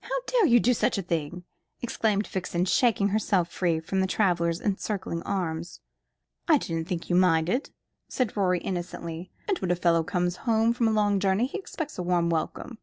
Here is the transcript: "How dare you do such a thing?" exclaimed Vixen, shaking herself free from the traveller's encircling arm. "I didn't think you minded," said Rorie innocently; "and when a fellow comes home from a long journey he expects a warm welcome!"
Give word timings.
"How 0.00 0.20
dare 0.26 0.46
you 0.46 0.58
do 0.58 0.74
such 0.74 0.98
a 0.98 1.02
thing?" 1.02 1.44
exclaimed 1.80 2.26
Vixen, 2.26 2.64
shaking 2.64 3.10
herself 3.10 3.48
free 3.52 3.78
from 3.78 4.00
the 4.00 4.08
traveller's 4.08 4.60
encircling 4.60 5.22
arm. 5.22 5.62
"I 6.48 6.58
didn't 6.58 6.88
think 6.88 7.08
you 7.08 7.14
minded," 7.14 7.70
said 8.08 8.36
Rorie 8.36 8.58
innocently; 8.58 9.30
"and 9.46 9.56
when 9.60 9.70
a 9.70 9.76
fellow 9.76 10.02
comes 10.02 10.38
home 10.42 10.72
from 10.72 10.88
a 10.88 10.90
long 10.90 11.20
journey 11.20 11.46
he 11.46 11.56
expects 11.56 11.96
a 11.98 12.02
warm 12.02 12.30
welcome!" 12.30 12.78